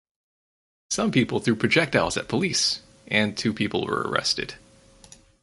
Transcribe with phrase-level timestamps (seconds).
[0.89, 4.55] Some people threw projectiles at police and two people were arrested.